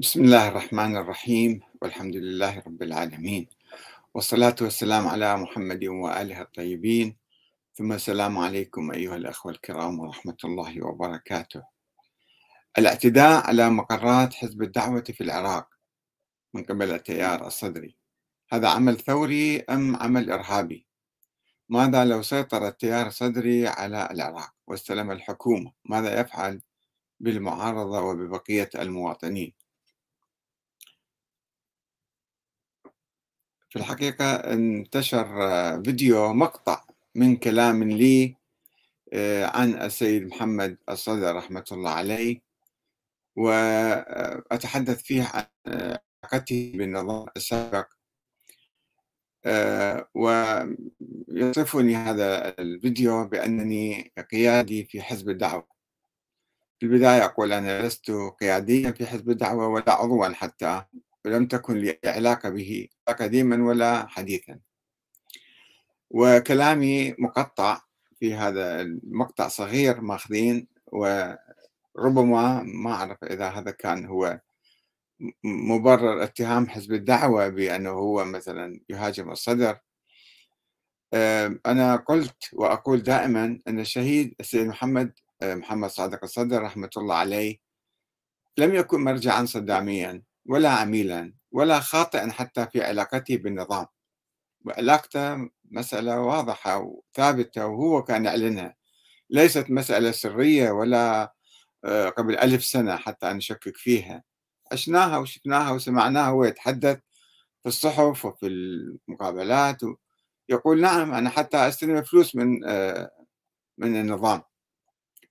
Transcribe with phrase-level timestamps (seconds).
[0.00, 3.48] بسم الله الرحمن الرحيم والحمد لله رب العالمين.
[4.14, 7.16] والصلاة والسلام على محمد وآله الطيبين.
[7.74, 11.62] ثم السلام عليكم أيها الأخوة الكرام ورحمة الله وبركاته.
[12.78, 15.68] الاعتداء على مقرات حزب الدعوة في العراق
[16.54, 17.96] من قبل التيار الصدري
[18.52, 20.86] هذا عمل ثوري أم عمل إرهابي؟
[21.68, 26.60] ماذا لو سيطر التيار الصدري على العراق واستلم الحكومة؟ ماذا يفعل
[27.20, 29.59] بالمعارضة وببقية المواطنين؟
[33.70, 35.24] في الحقيقة انتشر
[35.84, 38.36] فيديو مقطع من كلام لي
[39.12, 42.40] آه، عن السيد محمد الصدر رحمة الله عليه
[43.36, 45.44] وأتحدث فيه عن
[46.24, 47.86] علاقته بالنظام السابق.
[49.46, 55.68] آه، ويصفني هذا الفيديو بأنني قيادي في حزب الدعوة.
[56.80, 60.84] في البداية أقول أنا لست قياديا في حزب الدعوة ولا عضوا حتى.
[61.24, 64.58] ولم تكن لي علاقة به قديما ولا حديثا.
[66.10, 67.80] وكلامي مقطع
[68.18, 74.40] في هذا المقطع صغير ماخذين وربما ما أعرف إذا هذا كان هو
[75.44, 79.78] مبرر اتهام حزب الدعوة بأنه هو مثلا يهاجم الصدر.
[81.66, 87.58] أنا قلت وأقول دائما أن الشهيد السيد محمد محمد صادق الصدر رحمة الله عليه
[88.58, 90.22] لم يكن مرجعا صداميا.
[90.46, 93.86] ولا عميلا ولا خاطئا حتى في علاقته بالنظام.
[94.66, 98.76] وعلاقته مسألة واضحة وثابتة وهو كان يعلنها.
[99.30, 101.34] ليست مسألة سرية ولا
[101.84, 104.22] آه، قبل ألف سنة حتى نشكك فيها.
[104.72, 106.98] عشناها وشفناها وسمعناها هو يتحدث
[107.62, 109.80] في الصحف وفي المقابلات
[110.48, 113.10] يقول نعم أنا حتى أستلم فلوس من آه،
[113.78, 114.42] من النظام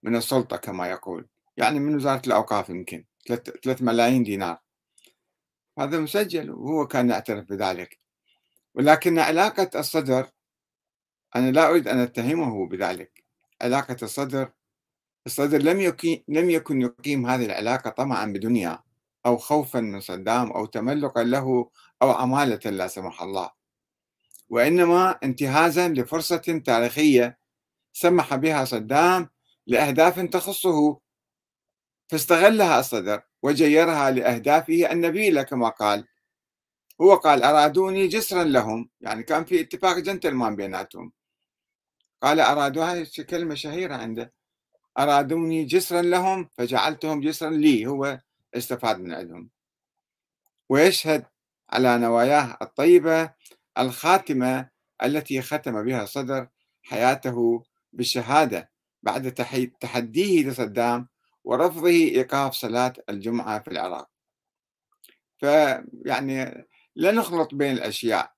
[0.04, 1.28] من السلطة كما يقول.
[1.58, 4.58] يعني من وزارة الأوقاف يمكن 3 ملايين دينار.
[5.80, 8.00] هذا مسجل وهو كان يعترف بذلك.
[8.76, 10.30] ولكن علاقة الصدر
[11.36, 13.24] أنا لا أريد أن أتهمه بذلك.
[13.62, 14.52] علاقة الصدر
[15.26, 18.80] الصدر لم يكن لم يكن يقيم هذه العلاقة طمعا بدنيا
[19.26, 21.70] أو خوفا من صدام أو تملقا له
[22.02, 23.52] أو عمالة لا سمح الله.
[24.50, 27.40] وإنما انتهازا لفرصة تاريخية
[27.94, 29.30] سمح بها صدام
[29.68, 31.00] لأهداف تخصه.
[32.08, 33.29] فاستغلها الصدر.
[33.44, 36.08] وجيرها لأهدافه النبيلة كما قال.
[37.02, 38.90] هو قال أرادوني جسرا لهم.
[39.02, 41.12] يعني كان في اتفاق جنتلمان بيناتهم.
[42.22, 44.34] قال أرادوا كلمة شهيرة عنده.
[45.00, 47.86] أرادوني جسرا لهم فجعلتهم جسرا لي.
[47.88, 48.20] هو
[48.56, 49.50] استفاد من عندهم.
[50.70, 51.26] ويشهد
[51.70, 53.34] على نواياه الطيبة
[53.78, 54.70] الخاتمة
[55.04, 56.48] التي ختم بها صدر
[56.84, 57.64] حياته
[57.94, 58.70] بالشهادة
[59.04, 59.34] بعد
[59.80, 61.08] تحديه لصدام
[61.50, 64.10] ورفضه إيقاف صلاة الجمعة في العراق.
[65.38, 68.34] فيعني لا نخلط بين الأشياء.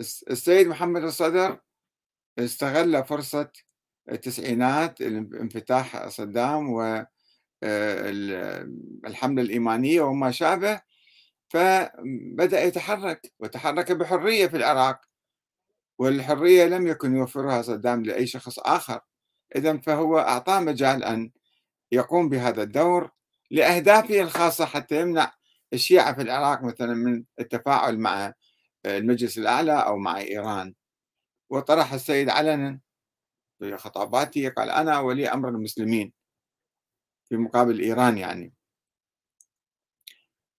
[0.00, 1.60] السيد محمد الصدر
[2.38, 3.52] استغل فرصة
[4.10, 7.12] التسعينات انفتاح صدام والحملة
[9.42, 10.80] آه، الإيمانية وما شابه
[11.48, 15.00] فبدأ يتحرك وتحرك بحرية في العراق.
[15.98, 19.00] والحرية لم يكن يوفرها صدام لأي شخص آخر.
[19.56, 21.30] إذا فهو أعطاه مجال أن
[21.92, 23.10] يقوم بهذا الدور
[23.50, 25.32] لأهدافه الخاصة حتى يمنع
[25.72, 28.32] الشيعة في العراق مثلا من التفاعل مع
[28.86, 30.74] المجلس الأعلى أو مع إيران.
[31.50, 32.80] وطرح السيد علنا
[33.58, 36.12] في خطاباته قال أنا ولي أمر المسلمين
[37.28, 38.52] في مقابل إيران يعني.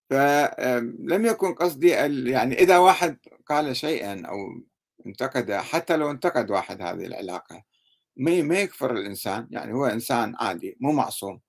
[0.10, 1.90] فلم يكن قصدي
[2.30, 4.38] يعني إذا واحد قال شيئا أو
[5.06, 7.64] انتقد حتى لو انتقد واحد هذه العلاقة
[8.18, 11.42] ما ما يكفر الإنسان يعني هو إنسان عادي مو معصوم.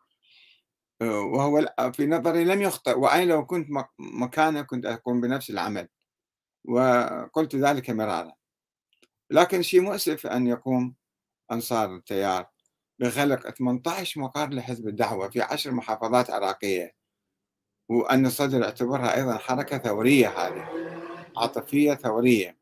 [1.03, 5.89] آه، وهو في نظري لم يخطئ وأنا لو كنت مكانه كنت أقوم بنفس العمل
[6.65, 8.33] وقلت ذلك مرارا.
[9.31, 10.95] لكن شيء مؤسف أن يقوم
[11.53, 12.47] أنصار التيار
[13.01, 16.94] بخلق 18 مقر لحزب الدعوة في عشر محافظات عراقية
[17.88, 20.69] وأن الصدر يعتبرها أيضا حركة ثورية هذه
[21.37, 22.59] عاطفية ثورية.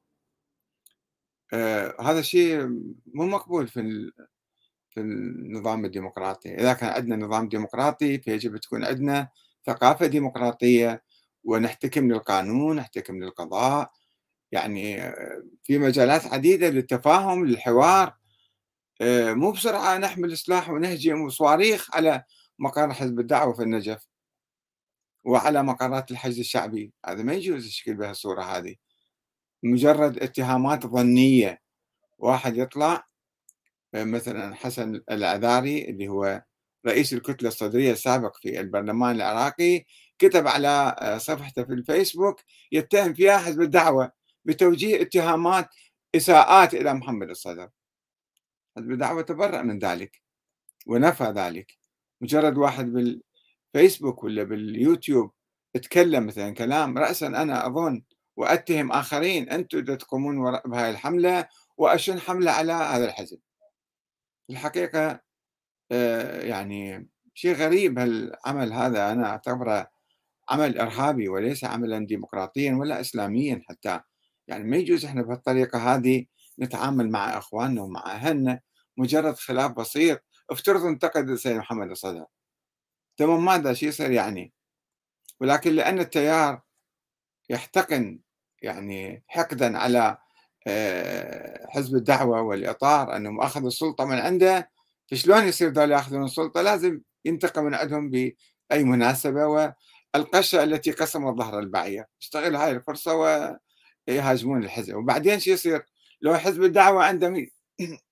[1.53, 2.67] آه هذا الشيء
[3.07, 4.13] مو مقبول في
[4.91, 6.55] في النظام الديمقراطي.
[6.55, 9.29] إذا كان عندنا نظام ديمقراطي فيجب تكون عندنا
[9.67, 11.03] ثقافة ديمقراطية
[11.45, 13.91] ونحتكم للقانون نحتكم للقضاء.
[14.53, 18.17] يعني آه، في مجالات عديدة للتفاهم للحوار.
[19.01, 22.25] آه، مو بسرعة نحمل سلاح ونهجم صواريخ على
[22.59, 24.09] مقر حزب الدعوة في النجف
[25.25, 26.93] وعلى مقرات الحشد الشعبي.
[27.07, 28.77] هذا ما يجوز الشكل بهالصورة هذه.
[29.63, 31.61] مجرد اتهامات ظنية.
[32.19, 33.05] واحد يطلع
[33.95, 36.43] مثلا حسن العذاري اللي هو
[36.87, 39.85] رئيس الكتلة الصدرية السابق في البرلمان العراقي
[40.19, 42.41] كتب على آه، صفحته في الفيسبوك
[42.73, 44.13] يتهم فيها حزب الدعوة
[44.45, 45.69] بتوجيه اتهامات
[46.15, 47.69] إساءات إلى محمد الصدر.
[48.77, 50.23] حزب الدعوة تبرأ من ذلك
[50.87, 51.79] ونفى ذلك.
[52.21, 55.31] مجرد واحد بالفيسبوك ولا باليوتيوب
[55.75, 58.03] تكلم مثلا كلام رأسا أنا أظن
[58.37, 63.41] وأتهم آخرين أنتم تقومون بهذه الحملة وأشن حملة على هذا الحزب.
[64.51, 65.21] الحقيقة
[65.93, 69.13] آه، يعني شيء غريب هالعمل هذا.
[69.13, 69.91] أنا أعتبره
[70.51, 74.01] عمل إرهابي وليس عملا ديمقراطيا ولا إسلاميا حتى.
[74.49, 76.27] يعني ما يجوز إحنا بهالطريقة هذه
[76.61, 78.61] نتعامل مع إخواننا ومع أهلنا
[78.97, 80.21] مجرد خلاف بسيط.
[80.51, 82.27] افترض انتقد السيد محمد الصدر.
[83.19, 84.53] ثم ماذا شو يصير يعني؟
[85.41, 86.61] ولكن لأن التيار
[87.51, 88.21] يحتقن
[88.63, 90.19] يعني حقدا على
[90.67, 94.71] آه، حزب الدعوة والإطار أنهم أخذوا السلطة من عنده.
[95.11, 99.47] فشلون يصير ذول يأخذون السلطة؟ لازم ينتقم من عندهم بأي مناسبة.
[100.15, 102.05] والقشة التي قسمت ظهر البعير.
[102.23, 103.15] يشتغل هاي الفرصة
[104.09, 104.95] ويهاجمون الحزب.
[104.97, 105.87] وبعدين شو يصير؟
[106.23, 107.53] لو حزب الدعوة عنده مي...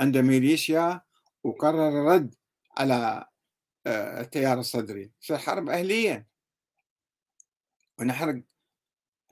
[0.00, 1.00] عنده ميليشيا
[1.44, 2.34] وقرر الرد
[2.78, 3.24] على
[3.86, 5.12] آه، التيار الصدري.
[5.20, 6.29] تصير حرب أهلية.
[8.00, 8.42] ونحرق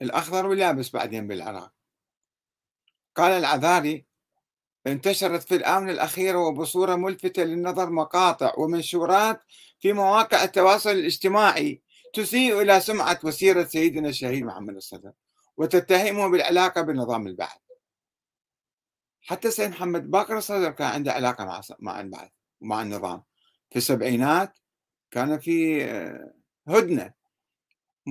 [0.01, 1.73] الأخضر واليابس بعدين بالعراق.
[3.15, 4.05] قال العذاري
[4.87, 9.41] انتشرت في الآونة الأخيرة وبصورة ملفتة للنظر مقاطع ومنشورات
[9.79, 11.81] في مواقع التواصل الاجتماعي
[12.13, 15.11] تسيء إلى سمعة وسيرة سيدنا الشهيد محمد الصدر
[15.57, 17.57] وتتهمه بالعلاقة بنظام البعث.
[19.21, 22.31] حتى سيد محمد باقر الصدر كان عنده علاقة مع مع البعث
[22.61, 23.23] ومع النظام.
[23.69, 24.59] في السبعينات
[25.11, 26.33] كان في آه،
[26.67, 27.18] هدنة.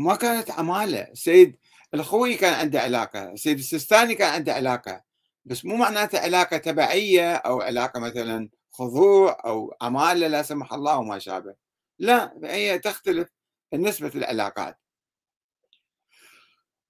[0.04, 1.08] ما كانت عمالة.
[1.14, 1.56] سيد
[1.94, 5.02] الخوي كان عنده علاقة سيد السيستاني كان عنده علاقة
[5.44, 11.18] بس مو معناته علاقة تبعية أو علاقة مثلا خضوع أو عمالة لا سمح الله وما
[11.18, 11.54] شابه.
[11.98, 13.28] لا هي تختلف
[13.74, 14.78] نسبة العلاقات.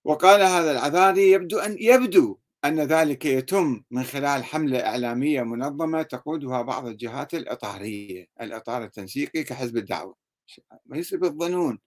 [0.04, 6.62] وقال هذا العذاري يبدو أن يبدو أن ذلك يتم من خلال حملة إعلامية منظمة تقودها
[6.62, 10.16] بعض الجهات الإطارية الإطار التنسيقي كحزب الدعوة.
[10.86, 11.78] ما يصير بالظنون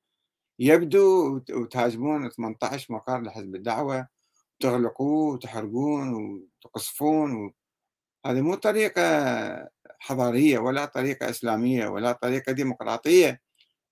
[0.61, 4.07] يبدو وتهاجمون 18 مقر لحزب الدعوة
[4.59, 7.53] تغلقوه وتحرقون وتقصفون و...
[8.25, 9.01] هذه مو طريقة
[9.99, 13.41] حضارية ولا طريقة إسلامية ولا طريقة ديمقراطية.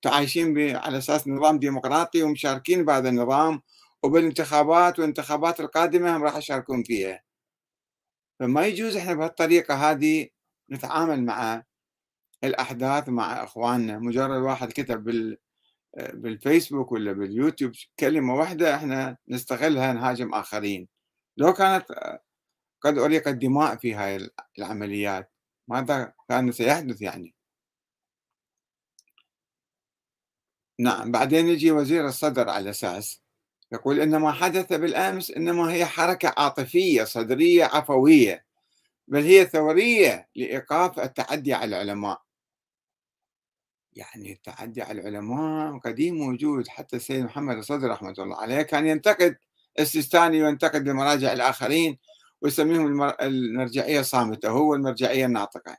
[0.02, 3.62] تعايشين على أساس نظام ديمقراطي ومشاركين بهذا النظام
[4.04, 7.22] وبالانتخابات والانتخابات القادمة هم راح يشاركون فيها.
[8.40, 10.28] فما يجوز إحنا بهالطريقة هذه
[10.72, 11.64] نتعامل مع
[12.44, 14.00] الأحداث مع إخواننا.
[14.00, 15.38] مجرد واحد كتب بال
[15.98, 20.88] بالفيسبوك ولا باليوتيوب كلمة واحدة إحنا نستغلها نهاجم آخرين.
[21.38, 21.86] لو كانت
[22.82, 25.32] قد أريقت دماء في هاي العمليات
[25.68, 27.36] ماذا كان سيحدث يعني؟
[30.80, 33.22] نعم بعدين يجي وزير الصدر على أساس
[33.72, 38.46] يقول إن ما حدث بالأمس إنما هي حركة عاطفية صدرية عفوية
[39.08, 42.22] بل هي ثورية لإيقاف التعدي على العلماء.
[43.94, 49.38] يعني التعدي على العلماء قديم موجود حتى السيد محمد الصدر رحمة الله عليه كان ينتقد
[49.80, 51.98] السيستاني وينتقد المراجع الآخرين
[52.42, 55.78] ويسميهم المرجعية الصامتة هو المرجعية الناطقة.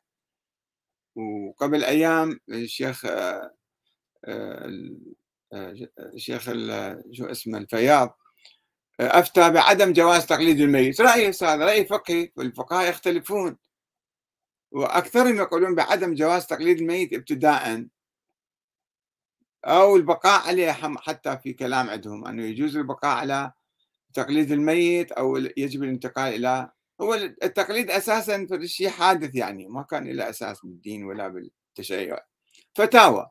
[1.14, 3.54] وقبل أيام الشيخ آه،
[4.24, 4.70] آه،
[5.52, 6.44] آه، الشيخ
[7.12, 8.18] شو اسمه الفياض
[9.00, 11.00] أفتى بعدم جواز تقليد الميت.
[11.00, 13.56] رأي هذا رأي فقهي والفقهاء يختلفون.
[14.72, 17.86] وأكثرهم يقولون بعدم جواز تقليد الميت ابتداء
[19.64, 23.52] أو البقاء عليه حتى في كلام عندهم أنه يجوز البقاء على
[24.14, 30.30] تقليد الميت أو يجب الانتقال إلى هو التقليد أساسا شيء حادث يعني ما كان له
[30.30, 32.18] أساس بالدين ولا بالتشيع
[32.74, 33.30] فتاوى.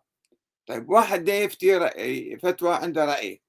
[0.68, 3.42] طيب واحد ده يفتي رأي فتوى عنده رأي.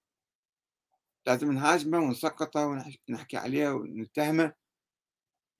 [1.26, 2.66] لازم نهاجمه ونسقطه
[3.08, 4.52] ونحكي عليه ونتهمه.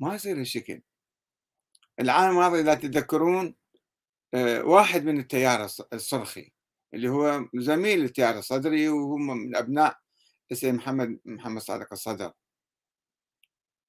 [0.01, 0.83] ما يصير هالشكل.
[2.01, 3.55] العام الماضي إذا تتذكرون
[4.35, 6.53] آه، واحد من التيار الصرخي.
[6.95, 9.99] اللي هو زميل التيار الصدري وهم من أبناء
[10.53, 12.33] السيد محمد محمد صادق الصدر.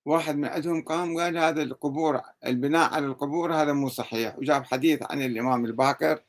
[0.06, 4.38] واحد من عندهم قام قال هذا القبور البناء على القبور هذا مو صحيح.
[4.38, 6.24] وجاب حديث عن الإمام الباكر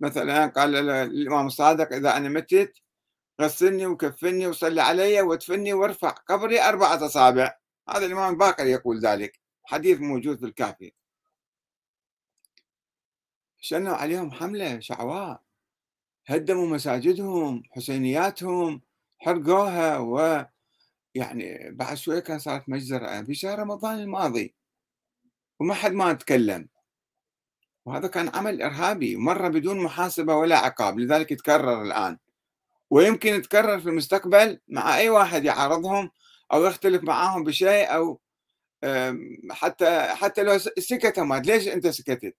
[0.00, 2.72] مثلا قال الإمام الصادق إذا أنا متت
[3.40, 7.58] غسلني وكفني وصلي علي وادفني وارفع قبري أربعة أصابع.
[7.88, 9.40] هذا الإمام الباكر يقول ذلك.
[9.64, 10.92] حديث موجود في الكافي
[13.60, 15.42] شنوا عليهم حملة شعواء
[16.26, 18.80] هدموا مساجدهم حسينياتهم
[19.18, 23.22] حرقوها ويعني بعد شوية كان صارت مجزرة.
[23.22, 24.54] في شهر رمضان الماضي
[25.60, 26.68] وما حد ما تكلم.
[27.84, 32.18] وهذا كان عمل إرهابي مرة بدون محاسبة ولا عقاب لذلك يتكرر الآن.
[32.90, 36.10] ويمكن يتكرر في المستقبل مع أي واحد يعارضهم
[36.52, 38.20] أو يختلف معاهم بشيء أو
[39.50, 42.36] حتى حتى لو سكت ما ليش أنت سكتت؟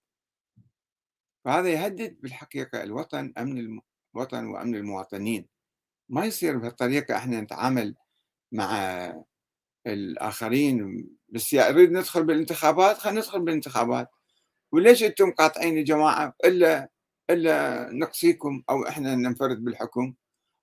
[1.44, 3.80] فهذا يهدد بالحقيقة الوطن أمن
[4.14, 5.48] الوطن وأمن المواطنين.
[6.08, 7.94] ما يصير بهالطريقة إحنا نتعامل
[8.52, 8.72] مع
[9.86, 14.10] الآخرين بس نريد ندخل بالانتخابات خلينا ندخل بالانتخابات.
[14.72, 16.90] وليش أنتم قاطعين يا جماعة؟ إلا
[17.30, 20.14] إلا نقصيكم أو إحنا ننفرد بالحكم.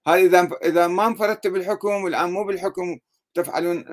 [0.08, 3.00] هذا إذا إذا ما انفردت بالحكم والآن مو بالحكم
[3.34, 3.86] تفعلون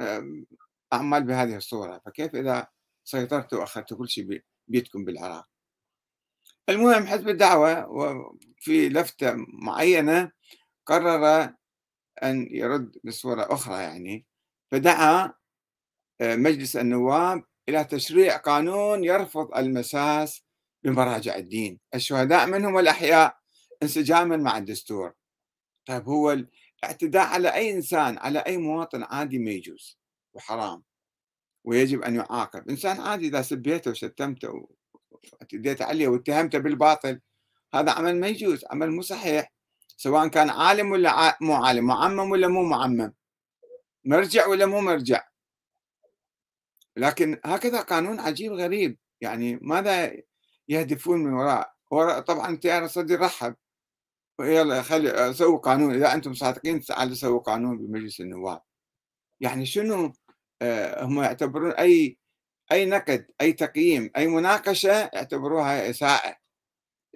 [0.93, 2.03] أعمال بهذه الصورة.
[2.07, 2.67] فكيف إذا
[3.05, 5.56] سيطرتوا واخذتوا كل شيء بيدكم بالعراق؟
[6.69, 10.33] المهم حزب الدعوة وفي لفتة معينة
[10.87, 11.53] قرر
[12.23, 14.27] أن يرد بصورة أخرى يعني
[14.71, 15.33] فدعا
[16.21, 20.43] آه، مجلس النواب إلى تشريع قانون يرفض المساس
[20.85, 21.81] بمراجع الدين.
[21.95, 23.37] الشهداء منهم والأحياء
[23.83, 25.13] انسجاما مع الدستور.
[25.87, 26.33] طيب هو
[26.83, 29.99] الاعتداء على أي إنسان على أي مواطن عادي ما يجوز
[30.35, 30.83] وحرام
[31.65, 32.71] ويجب أن يعاقب.
[32.71, 34.69] إنسان عادي إذا سبيته وشتمته
[35.33, 37.21] واعتديت عليه واتهمته بالباطل.
[37.75, 39.53] هذا عمل ما يجوز عمل مو صحيح.
[39.97, 43.13] سواء كان عالم ولا مو عالم معمم ولا مو معمم.
[44.05, 45.29] مرجع ولا مو مرجع.
[46.97, 48.99] لكن هكذا قانون عجيب غريب.
[49.21, 50.17] يعني ماذا
[50.69, 53.57] يهدفون من وراء؟ وراء طبعا التيار الصدري رحب.
[54.41, 55.95] يلا خلي سووا قانون.
[55.95, 58.61] إذا أنتم صادقين تعالوا سووا قانون بمجلس النواب.
[59.41, 60.13] يعني شنو
[60.63, 62.19] آه، هم يعتبرون أي
[62.73, 66.37] أي نقد أي تقييم أي مناقشة يعتبروها إساءة.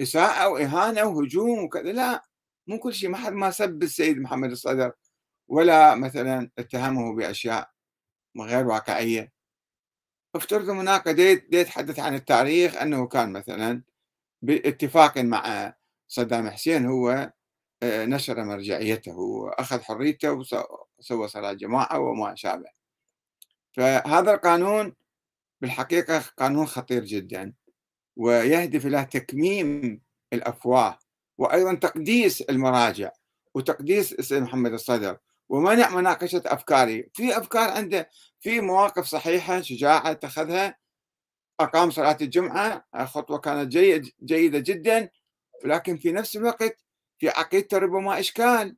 [0.01, 1.93] إساءة وإهانة وهجوم وكذا.
[1.93, 2.25] لا
[2.67, 4.93] مو كل شيء ما حد ما سب السيد محمد الصدر
[5.49, 7.71] ولا مثلا اتهمه بأشياء
[8.41, 9.33] غير واقعية.
[10.35, 13.83] افترض هناك ديت يتحدث عن التاريخ أنه كان مثلا
[14.43, 15.75] باتفاق مع
[16.09, 17.33] صدام حسين هو
[17.83, 22.71] آه، نشر مرجعيته وأخذ حريته وسوى صلاة جماعة وما شابه.
[23.73, 24.95] فهذا القانون
[25.61, 27.53] بالحقيقة قانون خطير جدا
[28.17, 30.01] ويهدف إلى تكميم
[30.33, 30.99] الأفواه
[31.39, 33.11] وأيضا تقديس المراجع
[33.55, 37.11] وتقديس السيد محمد الصدر ومنع مناقشة أفكاري.
[37.15, 40.77] في أفكار عنده في مواقف صحيحة شجاعة اتخذها.
[41.61, 45.11] أقام صلاة الجمعة خطوة كانت جيد جيدة جدا
[45.65, 46.85] ولكن في نفس الوقت
[47.19, 48.77] في عقيدته ربما إشكال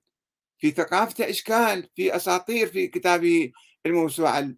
[0.58, 3.52] في ثقافته إشكال في أساطير في كتابه
[3.86, 4.54] الموسوعة.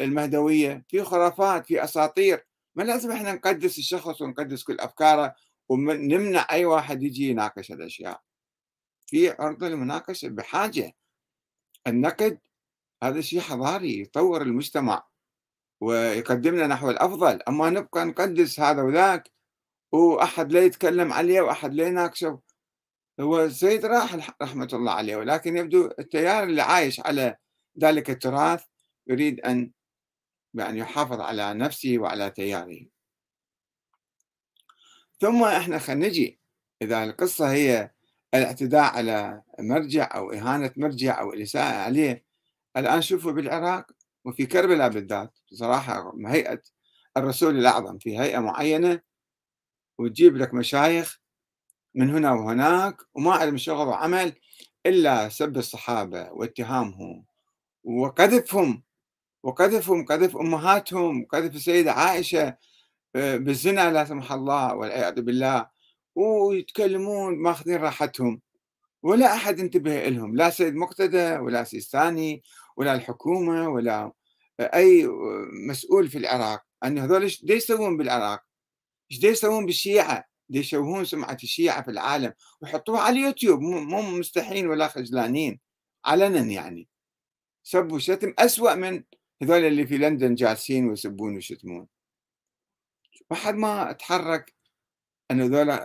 [0.00, 2.46] المهدوية في خرافات في أساطير.
[2.74, 5.34] ما لازم إحنا نقدس الشخص ونقدس كل أفكاره
[5.68, 8.20] ونمنع أي واحد يجي يناقش الأشياء.
[9.06, 10.92] في عرض المناقشة بحاجة.
[11.86, 12.38] النقد
[13.02, 15.06] هذا شيء حضاري يطور المجتمع
[15.80, 17.42] ويقدمنا نحو الأفضل.
[17.48, 19.32] أما نبقى نقدس هذا وذاك
[19.92, 22.40] وأحد لا يتكلم عليه وأحد لا يناقشه
[23.20, 25.16] هو السيد راح رحمة الله عليه.
[25.16, 27.36] ولكن يبدو التيار اللي عايش على
[27.80, 28.64] ذلك التراث
[29.06, 29.72] يريد أن
[30.56, 32.86] يعني يحافظ على نفسه وعلى تياره.
[35.20, 36.40] ثم إحنا خلينا نجي
[36.82, 37.90] إذا القصة هي
[38.34, 42.24] الاعتداء على مرجع أو إهانة مرجع أو الإساءة عليه
[42.76, 43.86] الآن شوفوا بالعراق
[44.24, 46.62] وفي كربلاء بالذات بصراحة هيئة
[47.16, 49.00] الرسول الأعظم في هيئة معينة
[49.98, 51.20] وتجيب لك مشايخ
[51.94, 54.32] من هنا وهناك وما عندهم شغل وعمل
[54.86, 57.24] إلا سب الصحابة واتهامهم
[57.84, 58.82] وقذفهم
[59.42, 62.56] وقذفهم قذف أمهاتهم وقذف السيدة عائشة
[63.16, 65.68] آه، بالزنا لا سمح الله والعياذ بالله
[66.14, 68.40] ويتكلمون ماخذين راحتهم
[69.02, 72.42] ولا أحد انتبه لهم لا سيد مقتدى ولا سيستاني
[72.76, 74.12] ولا الحكومة ولا
[74.60, 75.06] أي
[75.68, 78.42] مسؤول في العراق أن هذول إيش يسوون بالعراق؟
[79.12, 85.60] إيش يسوون بالشيعة؟ يشوهون سمعة الشيعة في العالم ويحطوها على اليوتيوب مو مستحين ولا خجلانين
[86.04, 86.88] علنا يعني
[87.62, 89.02] سبوا شتم أسوأ من
[89.42, 91.86] هذول اللي في لندن جالسين ويسبون ويشتمون.
[93.30, 94.54] واحد ما تحرك
[95.30, 95.78] أن هذول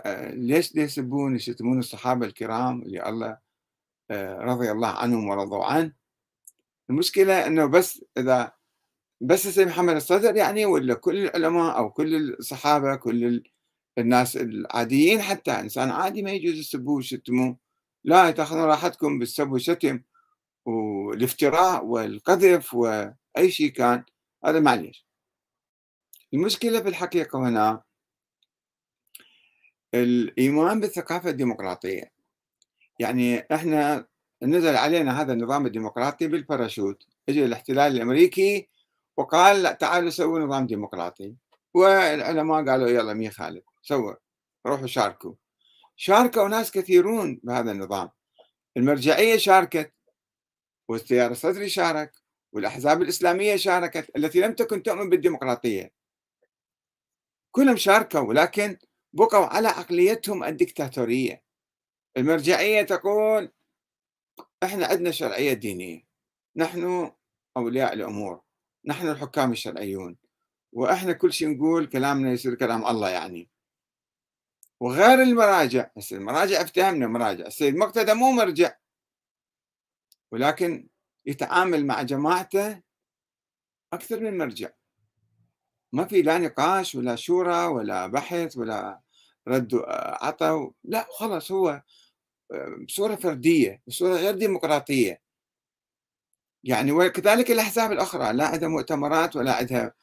[0.48, 3.38] ليش يسبون يشتمون الصحابة الكرام اللي الله
[4.10, 5.92] آه، رضي الله عنهم ورضوا عنه؟
[6.90, 8.52] المشكلة أنه بس إذا
[9.20, 13.42] بس السيد محمد الصدر يعني ولا كل العلماء أو كل الصحابة كل
[13.98, 17.56] الناس العاديين حتى إنسان عادي ما يجوز يسبوه ويشتموه.
[18.04, 20.02] لا تأخذون راحتكم بالسب والشتم
[20.66, 22.74] والإفتراء والقذف
[23.36, 24.04] وأي شيء كان
[24.44, 25.06] هذا معليش.
[26.34, 27.82] المشكلة في الحقيقة هنا
[29.94, 32.12] الإيمان بالثقافة الديمقراطية.
[32.98, 34.06] يعني إحنا
[34.42, 37.06] نزل علينا هذا النظام الديمقراطي بالباراشوت.
[37.28, 38.68] اجى الاحتلال الأمريكي
[39.16, 41.34] وقال لا تعالوا سووا نظام ديمقراطي.
[41.74, 44.14] والعلماء قالوا يلا مين خالف سووا
[44.66, 45.34] روحوا شاركوا.
[45.96, 48.10] شاركوا ناس كثيرون بهذا النظام.
[48.76, 49.92] المرجعية شاركت
[50.88, 52.21] والتيار الصدري شارك.
[52.52, 55.92] والأحزاب الإسلامية شاركت التي لم تكن تؤمن بالديمقراطية.
[57.50, 58.78] كلهم شاركوا ولكن
[59.12, 61.42] بقوا على عقليتهم الدكتاتورية.
[62.16, 63.52] المرجعية تقول
[64.62, 66.02] إحنا عندنا شرعية دينية
[66.56, 67.12] نحن
[67.56, 68.42] أولياء الأمور
[68.84, 70.16] نحن الحكام الشرعيون
[70.72, 73.48] وإحنا كل شيء نقول كلامنا يصير كلام الله يعني.
[74.80, 77.46] وغير المراجع بس المراجع افتهمنا مراجع.
[77.46, 78.76] السيد مقتدى مو مرجع
[80.32, 80.88] ولكن
[81.26, 82.82] يتعامل مع جماعته
[83.92, 84.70] أكثر من مرجع.
[85.92, 89.00] ما في لا نقاش ولا شورى ولا بحث ولا
[89.48, 89.82] رد
[90.22, 91.82] عطى لا خلاص هو
[92.88, 95.20] بصورة فردية بصورة غير ديمقراطية.
[96.64, 99.94] يعني وكذلك الأحزاب الأخرى لا عندها مؤتمرات ولا عندها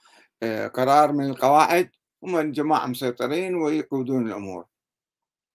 [0.43, 1.89] آه، قرار من القواعد
[2.23, 4.65] هم جماعة مسيطرين ويقودون الأمور.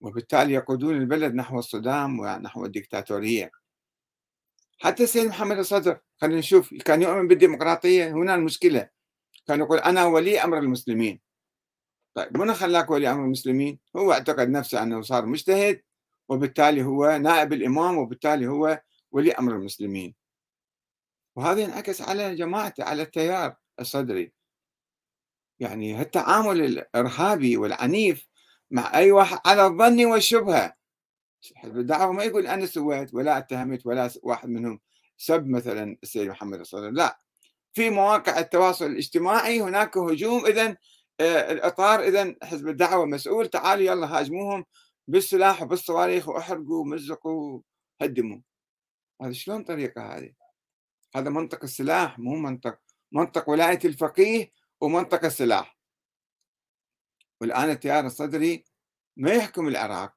[0.01, 3.51] وبالتالي يقودون البلد نحو الصدام ونحو الدكتاتورية
[4.85, 8.89] حتى السيد محمد الصدر خلينا نشوف كان يؤمن بالديمقراطية هنا المشكلة.
[9.47, 11.21] كان يقول أنا ولي أمر المسلمين.
[12.15, 15.83] طيب من خلاك ولي أمر المسلمين؟ هو اعتقد نفسه أنه صار مجتهد
[16.29, 20.15] وبالتالي هو نائب الإمام وبالتالي هو ولي أمر المسلمين.
[21.37, 24.33] وهذا ينعكس على جماعته على التيار الصدري.
[25.61, 28.29] يعني التعامل الإرهابي والعنيف
[28.71, 30.75] مع أي واحد على الظن والشبهة.
[31.57, 34.81] حزب الدعوة ما يقول أنا سويت ولا اتهمت ولا واحد منهم.
[35.17, 37.19] سب مثلا السيد محمد الصدر لا.
[37.73, 40.77] في مواقع التواصل الاجتماعي هناك هجوم إذا
[41.21, 43.49] الإطار إذا حزب الدعوة مسؤول.
[43.49, 44.65] تعالوا يلا هاجموهم
[45.09, 47.61] بالسلاح وبالصواريخ وأحرقوا ومزقوا
[48.01, 48.41] هدموا
[49.23, 50.33] هذا شلون طريقة هذه؟
[51.17, 52.79] هذا منطق السلاح مو منطق
[53.13, 55.79] منطق ولاية الفقيه ومنطق السلاح.
[57.41, 58.65] والآن التيار الصدري
[59.17, 60.15] ما يحكم العراق.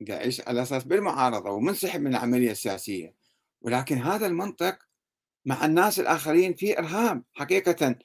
[0.00, 3.14] يعيش على أساس بالمعارضة ومنسحب من العملية السياسية.
[3.60, 4.78] ولكن هذا المنطق
[5.44, 7.22] مع الناس الآخرين في إرهاب.
[7.32, 7.96] حقيقة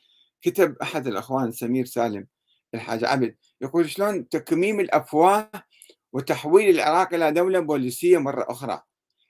[0.42, 2.28] كتب أحد الأخوان سمير سالم
[2.74, 5.52] الحاج عبد يقول شلون تكميم الأفواه
[6.14, 8.82] وتحويل العراق إلى دولة بوليسية مرة أخرى.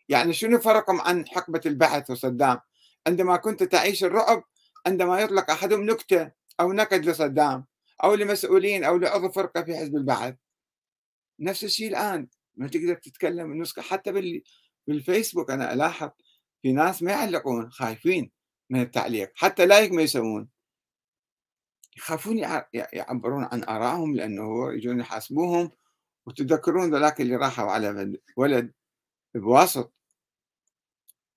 [0.10, 2.60] يعني شنو فرقهم عن حقبة البعث وصدام؟
[3.08, 4.43] عندما كنت تعيش الرعب
[4.86, 7.65] عندما يطلق أحدهم نكتة أو نكد لصدام
[8.04, 10.36] أو لمسؤولين أو لعضو فرقة في حزب البعث.
[11.39, 12.28] نفس الشيء الآن.
[12.58, 13.82] ما تقدر تتكلم النسخة.
[13.82, 14.41] حتى
[14.88, 16.10] بالفيسبوك أنا ألاحظ
[16.62, 18.32] في ناس ما يعلقون خايفين
[18.70, 20.50] من التعليق حتى لايك ما يسوون.
[21.98, 22.38] يخافون
[22.74, 25.72] يعبرون عن آرائهم لأنه يجون يحاسبوهم
[26.26, 28.74] وتذكرون ذلك اللي راحوا على ولد
[29.36, 29.94] بواسط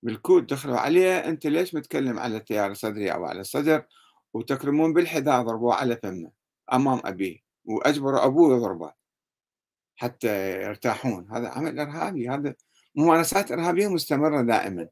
[0.03, 3.85] بالكود دخلوا عليه أنت ليش متكلم على التيار الصدري أو على الصدر؟
[4.33, 6.31] وتكرمون بالحذاء ضربوه على فمه
[6.73, 8.98] أمام أبيه وأجبروا أبوه يضربه.
[9.99, 11.27] حتى يرتاحون.
[11.31, 12.55] هذا عمل إرهابي هذا
[12.95, 14.87] ممارسات إرهابية مستمرة دائما.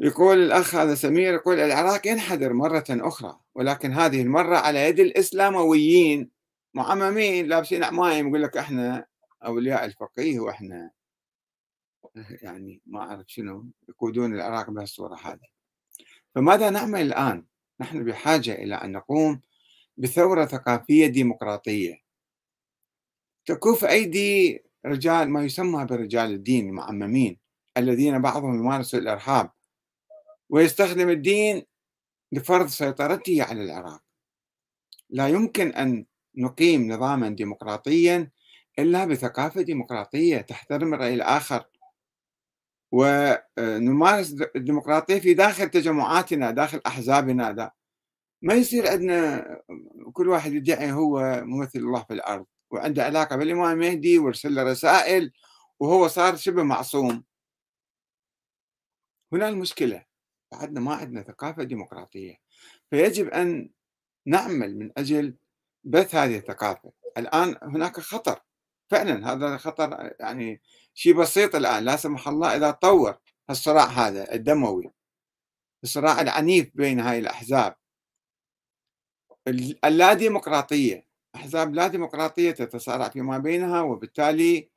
[0.00, 6.30] يقول الأخ هذا سمير يقول العراق ينحدر مرة أخرى ولكن هذه المرة على يد الإسلامويين.
[6.74, 9.06] معممين لابسين عمايم يقول لك إحنا
[9.44, 10.90] أولياء الفقيه وإحنا
[12.42, 15.48] يعني ما أعرف شنو يقودون العراق بهالصورة هذه.
[16.34, 17.44] فماذا نعمل الآن؟
[17.80, 19.40] نحن بحاجة إلى أن نقوم
[19.96, 22.05] بثورة ثقافية ديمقراطية.
[23.46, 27.38] تكف أيدي رجال ما يسمى برجال الدين المعممين
[27.76, 29.50] الذين بعضهم يمارسوا الإرهاب
[30.50, 31.62] ويستخدم الدين
[32.32, 34.02] لفرض سيطرته على العراق.
[35.10, 38.30] لا يمكن أن نقيم نظاما ديمقراطيا
[38.78, 41.64] إلا بثقافة ديمقراطية تحترم الرأي الآخر.
[42.92, 47.70] ونمارس الديمقراطية في داخل تجمعاتنا داخل أحزابنا دا.
[48.42, 49.46] ما يصير عندنا
[50.12, 52.46] كل واحد يدعي هو ممثل الله في الأرض.
[52.70, 55.32] وعنده علاقة بالإمام المهدي ويرسل له رسائل
[55.80, 57.24] وهو صار شبه معصوم.
[59.32, 60.04] هنا المشكلة
[60.52, 62.36] بعدنا ما عندنا ثقافة ديمقراطية
[62.90, 63.70] فيجب أن
[64.26, 65.36] نعمل من أجل
[65.84, 66.92] بث هذه الثقافة.
[67.18, 68.40] الآن هناك خطر
[68.90, 70.62] فعلا هذا خطر يعني
[70.94, 73.18] شيء بسيط الآن لا سمح الله إذا تطور
[73.50, 74.90] الصراع هذا الدموي
[75.84, 77.76] الصراع العنيف بين هاي الأحزاب.
[79.84, 81.05] اللا ديمقراطية
[81.36, 84.70] أحزاب لا ديمقراطية تتصارع فيما بينها وبالتالي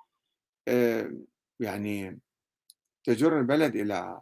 [0.67, 1.11] آه،
[1.59, 2.19] يعني
[3.03, 4.21] تجر البلد إلى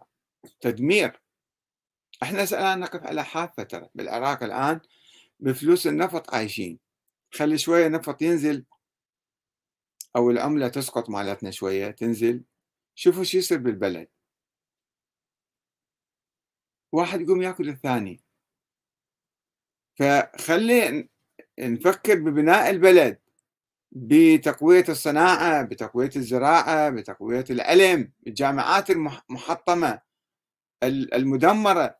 [0.62, 1.21] تدمير.
[2.23, 4.80] إحنا الآن نقف على حافة ترى بالعراق الآن
[5.39, 6.80] بفلوس النفط عايشين.
[7.34, 8.65] خلي شوية نفط ينزل
[10.15, 12.43] أو العملة تسقط مالتنا شوية تنزل.
[12.95, 14.08] شوفوا شو يصير بالبلد.
[16.91, 18.21] واحد يقوم يأكل الثاني.
[20.00, 21.10] فخلي
[21.60, 23.20] نفكر ببناء البلد
[23.91, 30.02] بتقوية الصناعة بتقوية الزراعة بتقوية العلم الجامعات المحطمة
[30.84, 31.98] المدمرة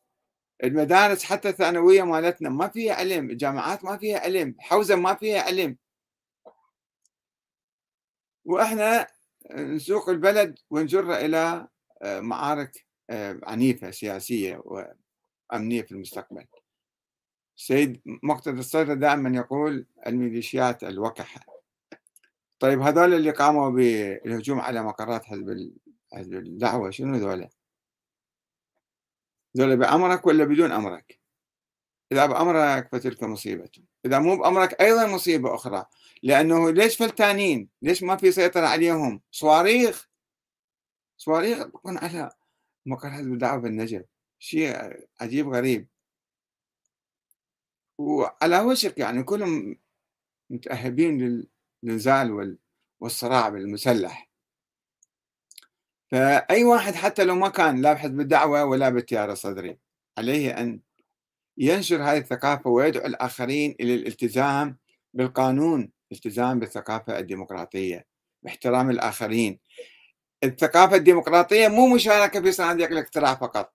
[0.64, 5.78] المدارس حتى الثانوية مالتنا ما فيها علم الجامعات ما فيها علم حوزة ما فيها علم
[8.46, 9.08] وإحنا
[9.52, 11.68] نسوق البلد ونجره إلى
[12.02, 16.46] آه، معارك آه، عنيفة سياسية وأمنية في المستقبل.
[17.58, 21.42] السيد مقتدى الصدر دائما يقول الميليشيات الوكحة
[22.60, 25.74] طيب هذول اللي قاموا بالهجوم على مقرات حزب
[26.14, 27.50] حزب الدعوة شنو ذولا؟
[29.58, 31.20] ذولا بأمرك ولا بدون أمرك؟
[32.12, 33.70] إذا بأمرك فتلك مصيبة
[34.06, 35.86] إذا مو بأمرك أيضا مصيبة أخرى
[36.24, 40.10] لأنه ليش فلتانين؟ ليش ما في سيطرة عليهم؟ صواريخ
[41.18, 42.32] صواريخ تكون على
[42.86, 44.06] مقر حزب الدعوة بالنجف
[44.40, 45.88] شيء عجيب غريب
[47.98, 49.78] وعلى وشك يعني كلهم
[50.50, 51.46] متأهبين
[51.84, 52.58] للنزال
[53.00, 54.30] والصراع بالمسلح.
[56.12, 59.78] فأي واحد حتى لو ما كان لا بحزب الدعوة ولا بالتيار الصدري
[60.18, 60.80] عليه أن
[61.58, 64.78] ينشر هذه الثقافة ويدعو الآخرين إلى الالتزام
[65.14, 68.08] بالقانون الالتزام بالثقافة الديمقراطية
[68.44, 69.60] باحترام الآخرين.
[70.44, 73.74] الثقافة الديمقراطية مو مشاركة في صناديق الاقتراع فقط.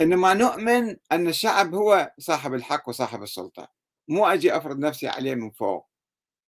[0.00, 3.68] إنما نؤمن أن الشعب هو صاحب الحق وصاحب السلطة.
[4.08, 5.90] مو أجي أفرض نفسي عليه من فوق.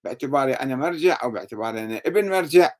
[0.04, 2.74] باعتباري أنا مرجع أو باعتباري أنا ابن مرجع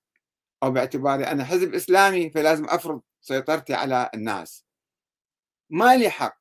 [0.62, 4.66] أو باعتباري أنا حزب إسلامي فلازم أفرض سيطرتي على الناس.
[5.70, 6.38] ما لي حق.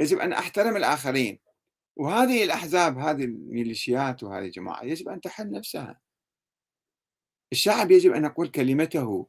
[0.00, 1.40] يجب أن أحترم الآخرين.
[1.96, 6.00] وهذه الأحزاب هذه الميليشيات وهذه الجماعة يجب أن تحل نفسها.
[7.52, 9.28] الشعب يجب أن يقول كلمته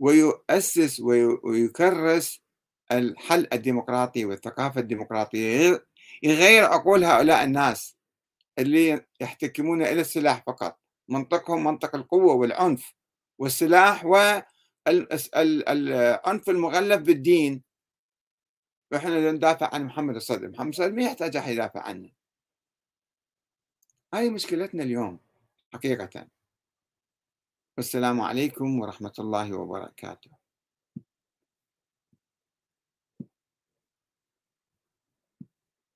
[0.00, 1.00] ويؤسس
[1.44, 2.41] ويكرس
[2.92, 5.86] الحل الديمقراطي والثقافة الديمقراطية.
[6.22, 7.96] يغير عقول هؤلاء الناس
[8.58, 10.78] اللي يحتكمون إلى السلاح فقط.
[11.08, 12.94] منطقهم منطق القوة والعنف
[13.38, 14.44] والسلاح والعنف
[16.48, 17.62] المغلف بالدين.
[18.96, 20.48] إحنا ندافع عن محمد الصدر.
[20.48, 22.10] محمد الصدر ما يحتاج أحد يدافع عنه.
[24.14, 25.18] هاي مشكلتنا اليوم
[25.72, 26.28] حقيقة.
[27.76, 30.41] والسلام عليكم ورحمة الله وبركاته.